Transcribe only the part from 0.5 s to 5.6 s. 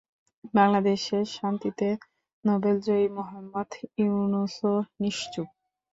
বাংলাদেশের শান্তিতে নোবেলজয়ী মুহাম্মদ ইউনূসও নিশ্চুপ।